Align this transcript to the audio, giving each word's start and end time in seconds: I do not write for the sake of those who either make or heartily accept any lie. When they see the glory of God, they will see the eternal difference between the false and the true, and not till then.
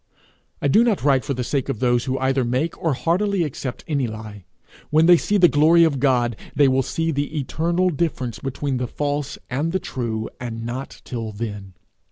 I 0.63 0.67
do 0.67 0.83
not 0.83 1.03
write 1.03 1.23
for 1.23 1.35
the 1.35 1.43
sake 1.43 1.69
of 1.69 1.77
those 1.77 2.05
who 2.05 2.17
either 2.17 2.43
make 2.43 2.75
or 2.83 2.95
heartily 2.95 3.43
accept 3.43 3.83
any 3.87 4.07
lie. 4.07 4.45
When 4.89 5.05
they 5.05 5.15
see 5.15 5.37
the 5.37 5.47
glory 5.47 5.83
of 5.83 5.99
God, 5.99 6.35
they 6.55 6.67
will 6.67 6.81
see 6.81 7.11
the 7.11 7.37
eternal 7.37 7.91
difference 7.91 8.39
between 8.39 8.77
the 8.77 8.87
false 8.87 9.37
and 9.47 9.71
the 9.71 9.79
true, 9.79 10.27
and 10.39 10.65
not 10.65 11.03
till 11.05 11.31
then. 11.31 11.75